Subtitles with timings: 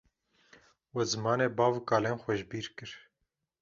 [0.93, 2.91] We zimanê bav û kalên xwe jibîr kir